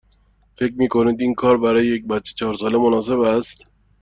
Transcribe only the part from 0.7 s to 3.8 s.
می کنید این برای یک بچه چهار ساله مناسب است؟